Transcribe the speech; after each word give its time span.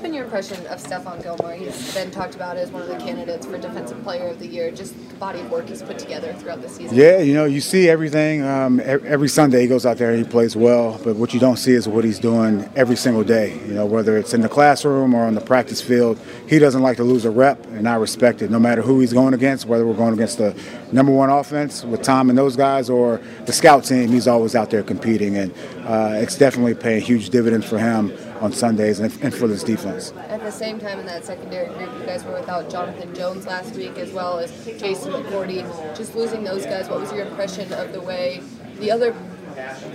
been 0.00 0.14
your 0.14 0.24
impression 0.24 0.56
of 0.66 0.82
Stephon 0.82 1.22
Gilmore? 1.22 1.52
He's 1.52 1.94
been 1.94 2.10
talked 2.10 2.34
about 2.34 2.56
as 2.56 2.70
one 2.70 2.82
of 2.82 2.88
the 2.88 2.96
candidates 2.96 3.46
for 3.46 3.58
Defensive 3.58 4.02
Player 4.02 4.28
of 4.28 4.38
the 4.38 4.46
Year. 4.46 4.70
Just 4.70 4.94
the 5.08 5.14
body 5.16 5.40
of 5.40 5.50
work 5.50 5.68
he's 5.68 5.82
put 5.82 5.98
together 5.98 6.32
throughout 6.34 6.62
the 6.62 6.68
season. 6.68 6.96
Yeah, 6.96 7.18
you 7.18 7.34
know, 7.34 7.44
you 7.44 7.60
see 7.60 7.88
everything. 7.88 8.42
Um, 8.42 8.80
every 8.80 9.28
Sunday 9.28 9.62
he 9.62 9.66
goes 9.66 9.84
out 9.84 9.98
there 9.98 10.10
and 10.10 10.24
he 10.24 10.30
plays 10.30 10.56
well, 10.56 10.98
but 11.04 11.16
what 11.16 11.34
you 11.34 11.40
don't 11.40 11.56
see 11.56 11.72
is 11.72 11.86
what 11.86 12.04
he's 12.04 12.18
doing 12.18 12.68
every 12.76 12.96
single 12.96 13.24
day. 13.24 13.58
You 13.66 13.74
know, 13.74 13.84
whether 13.86 14.16
it's 14.16 14.32
in 14.32 14.40
the 14.40 14.48
classroom 14.48 15.14
or 15.14 15.24
on 15.26 15.34
the 15.34 15.40
practice 15.40 15.80
field, 15.80 16.18
he 16.48 16.58
doesn't 16.58 16.82
like 16.82 16.96
to 16.96 17.04
lose 17.04 17.24
a 17.24 17.30
rep, 17.30 17.62
and 17.66 17.88
I 17.88 17.96
respect 17.96 18.42
it. 18.42 18.50
No 18.50 18.58
matter 18.58 18.82
who 18.82 19.00
he's 19.00 19.12
going 19.12 19.34
against, 19.34 19.66
whether 19.66 19.86
we're 19.86 19.94
going 19.94 20.14
against 20.14 20.38
the 20.38 20.58
number 20.92 21.12
one 21.12 21.28
offense 21.28 21.84
with 21.84 22.02
Tom 22.02 22.30
and 22.30 22.38
those 22.38 22.56
guys 22.56 22.88
or 22.88 23.20
the 23.44 23.52
scout 23.52 23.84
team, 23.84 24.08
he's 24.08 24.26
always 24.26 24.54
out 24.54 24.70
there 24.70 24.82
competing, 24.82 25.36
and 25.36 25.52
uh, 25.84 26.12
it's 26.14 26.38
definitely 26.38 26.74
paying 26.74 27.02
huge 27.02 27.30
dividends 27.30 27.66
for 27.66 27.78
him 27.78 28.12
on 28.40 28.52
Sundays 28.52 29.00
and, 29.00 29.12
and 29.22 29.34
for 29.34 29.46
this 29.46 29.62
defense. 29.62 30.12
At 30.28 30.40
the 30.40 30.50
same 30.50 30.78
time, 30.78 30.98
in 30.98 31.06
that 31.06 31.24
secondary 31.24 31.72
group, 31.74 31.92
you 32.00 32.06
guys 32.06 32.24
were 32.24 32.32
without 32.32 32.70
Jonathan 32.70 33.14
Jones 33.14 33.46
last 33.46 33.74
week 33.74 33.98
as 33.98 34.12
well 34.12 34.38
as 34.38 34.50
Jason 34.64 35.12
McCourty. 35.12 35.62
Just 35.96 36.14
losing 36.14 36.42
those 36.42 36.64
guys, 36.64 36.88
what 36.88 37.00
was 37.00 37.12
your 37.12 37.26
impression 37.26 37.72
of 37.74 37.92
the 37.92 38.00
way 38.00 38.42
the 38.78 38.90
other 38.90 39.14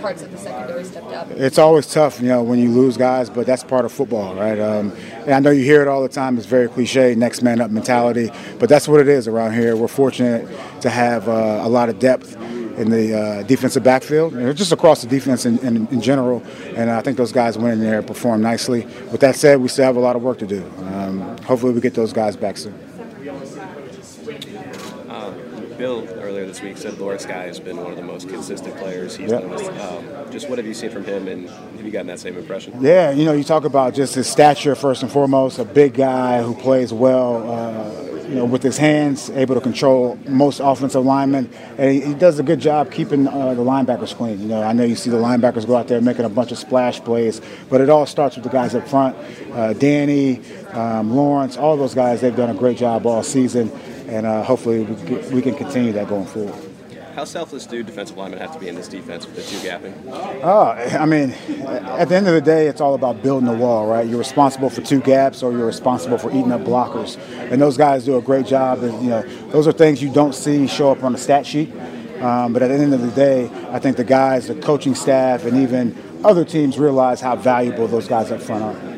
parts 0.00 0.22
of 0.22 0.30
the 0.30 0.38
secondary 0.38 0.84
stepped 0.84 1.12
up? 1.12 1.30
It's 1.30 1.58
always 1.58 1.92
tough, 1.92 2.20
you 2.20 2.28
know, 2.28 2.42
when 2.42 2.58
you 2.58 2.70
lose 2.70 2.96
guys, 2.96 3.28
but 3.28 3.46
that's 3.46 3.64
part 3.64 3.84
of 3.84 3.92
football, 3.92 4.34
right? 4.34 4.58
Um, 4.58 4.92
and 5.24 5.32
I 5.32 5.40
know 5.40 5.50
you 5.50 5.64
hear 5.64 5.82
it 5.82 5.88
all 5.88 6.02
the 6.02 6.08
time. 6.08 6.36
It's 6.36 6.46
very 6.46 6.68
cliche, 6.68 7.14
next 7.14 7.42
man 7.42 7.60
up 7.60 7.70
mentality, 7.70 8.30
but 8.58 8.68
that's 8.68 8.86
what 8.86 9.00
it 9.00 9.08
is 9.08 9.26
around 9.26 9.54
here. 9.54 9.76
We're 9.76 9.88
fortunate 9.88 10.48
to 10.82 10.90
have 10.90 11.28
uh, 11.28 11.60
a 11.62 11.68
lot 11.68 11.88
of 11.88 11.98
depth 11.98 12.36
in 12.76 12.90
the 12.90 13.18
uh, 13.18 13.42
defensive 13.44 13.82
backfield, 13.82 14.34
and 14.34 14.56
just 14.56 14.72
across 14.72 15.02
the 15.02 15.08
defense 15.08 15.46
in, 15.46 15.58
in, 15.60 15.86
in, 15.88 16.00
general. 16.00 16.42
And 16.74 16.90
I 16.90 17.00
think 17.00 17.16
those 17.16 17.32
guys 17.32 17.56
went 17.56 17.74
in 17.74 17.80
there 17.80 17.98
and 17.98 18.06
performed 18.06 18.42
nicely. 18.42 18.86
With 19.10 19.20
that 19.20 19.36
said, 19.36 19.60
we 19.60 19.68
still 19.68 19.84
have 19.84 19.96
a 19.96 20.00
lot 20.00 20.16
of 20.16 20.22
work 20.22 20.38
to 20.38 20.46
do. 20.46 20.64
Um, 20.78 21.38
hopefully, 21.38 21.72
we 21.72 21.80
get 21.80 21.94
those 21.94 22.12
guys 22.12 22.36
back 22.36 22.56
soon. 22.56 22.74
Uh, 25.08 25.30
Bill 25.78 26.06
earlier 26.20 26.46
this 26.46 26.62
week 26.62 26.76
said 26.76 26.98
Lawrence 26.98 27.26
Guy 27.26 27.44
has 27.44 27.60
been 27.60 27.76
one 27.76 27.90
of 27.90 27.96
the 27.96 28.02
most 28.02 28.28
consistent 28.28 28.76
players 28.76 29.16
he's 29.16 29.30
yep. 29.30 29.44
noticed. 29.44 29.70
Um, 29.70 30.30
just 30.30 30.48
what 30.48 30.58
have 30.58 30.66
you 30.66 30.74
seen 30.74 30.90
from 30.90 31.04
him, 31.04 31.28
and 31.28 31.48
have 31.48 31.84
you 31.84 31.90
gotten 31.90 32.08
that 32.08 32.20
same 32.20 32.36
impression? 32.36 32.74
Yeah, 32.80 33.10
you 33.10 33.24
know, 33.24 33.32
you 33.32 33.44
talk 33.44 33.64
about 33.64 33.94
just 33.94 34.14
his 34.14 34.28
stature 34.28 34.74
first 34.74 35.02
and 35.02 35.10
foremost, 35.10 35.58
a 35.58 35.64
big 35.64 35.94
guy 35.94 36.42
who 36.42 36.54
plays 36.54 36.92
well. 36.92 37.50
Uh, 37.50 38.05
you 38.28 38.34
know, 38.34 38.44
with 38.44 38.62
his 38.62 38.76
hands, 38.76 39.30
able 39.30 39.54
to 39.54 39.60
control 39.60 40.18
most 40.26 40.60
offensive 40.60 41.04
linemen, 41.04 41.50
and 41.78 41.90
he, 41.90 42.00
he 42.00 42.14
does 42.14 42.38
a 42.38 42.42
good 42.42 42.60
job 42.60 42.90
keeping 42.90 43.26
uh, 43.26 43.54
the 43.54 43.62
linebackers 43.62 44.14
clean. 44.14 44.40
You 44.40 44.48
know, 44.48 44.62
I 44.62 44.72
know 44.72 44.84
you 44.84 44.96
see 44.96 45.10
the 45.10 45.16
linebackers 45.16 45.66
go 45.66 45.76
out 45.76 45.88
there 45.88 46.00
making 46.00 46.24
a 46.24 46.28
bunch 46.28 46.52
of 46.52 46.58
splash 46.58 47.00
plays, 47.00 47.40
but 47.70 47.80
it 47.80 47.88
all 47.88 48.06
starts 48.06 48.36
with 48.36 48.44
the 48.44 48.50
guys 48.50 48.74
up 48.74 48.86
front. 48.88 49.16
Uh, 49.52 49.72
Danny, 49.74 50.40
um, 50.72 51.14
Lawrence, 51.14 51.56
all 51.56 51.76
those 51.76 51.94
guys, 51.94 52.20
they've 52.20 52.36
done 52.36 52.50
a 52.50 52.58
great 52.58 52.78
job 52.78 53.06
all 53.06 53.22
season, 53.22 53.70
and 54.08 54.26
uh, 54.26 54.42
hopefully 54.42 54.82
we, 54.82 55.16
we 55.28 55.42
can 55.42 55.54
continue 55.54 55.92
that 55.92 56.08
going 56.08 56.26
forward. 56.26 56.75
How 57.16 57.24
selfless 57.24 57.64
do 57.64 57.82
defensive 57.82 58.18
linemen 58.18 58.40
have 58.40 58.52
to 58.52 58.58
be 58.58 58.68
in 58.68 58.74
this 58.74 58.88
defense 58.88 59.24
with 59.24 59.36
the 59.36 59.42
two 59.42 59.56
gapping? 59.66 59.94
Oh, 60.44 60.72
I 60.72 61.06
mean, 61.06 61.30
at 61.30 62.10
the 62.10 62.14
end 62.14 62.28
of 62.28 62.34
the 62.34 62.42
day, 62.42 62.66
it's 62.66 62.82
all 62.82 62.94
about 62.94 63.22
building 63.22 63.48
the 63.48 63.56
wall, 63.56 63.86
right? 63.86 64.06
You're 64.06 64.18
responsible 64.18 64.68
for 64.68 64.82
two 64.82 65.00
gaps, 65.00 65.42
or 65.42 65.50
you're 65.50 65.64
responsible 65.64 66.18
for 66.18 66.28
eating 66.28 66.52
up 66.52 66.60
blockers, 66.60 67.16
and 67.50 67.58
those 67.58 67.78
guys 67.78 68.04
do 68.04 68.18
a 68.18 68.20
great 68.20 68.44
job. 68.44 68.82
And 68.82 69.02
you 69.02 69.08
know, 69.08 69.22
those 69.48 69.66
are 69.66 69.72
things 69.72 70.02
you 70.02 70.12
don't 70.12 70.34
see 70.34 70.66
show 70.66 70.92
up 70.92 71.02
on 71.04 71.12
the 71.12 71.18
stat 71.18 71.46
sheet. 71.46 71.72
Um, 72.20 72.52
but 72.52 72.62
at 72.62 72.68
the 72.68 72.74
end 72.74 72.92
of 72.92 73.00
the 73.00 73.10
day, 73.12 73.50
I 73.70 73.78
think 73.78 73.96
the 73.96 74.04
guys, 74.04 74.48
the 74.48 74.54
coaching 74.54 74.94
staff, 74.94 75.46
and 75.46 75.56
even 75.56 75.96
other 76.22 76.44
teams 76.44 76.78
realize 76.78 77.22
how 77.22 77.34
valuable 77.34 77.86
those 77.86 78.08
guys 78.08 78.30
up 78.30 78.42
front 78.42 78.62
are. 78.62 78.95